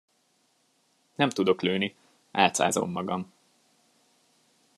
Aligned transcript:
Nem 1.15 1.29
tudok 1.29 1.61
lőni, 1.61 1.95
álcázom 2.31 2.91
magam. 2.91 3.33